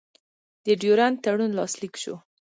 د 0.65 0.67
ډیورنډ 0.81 1.15
تړون 1.23 1.51
لاسلیک 1.59 1.93
شو. 2.03 2.15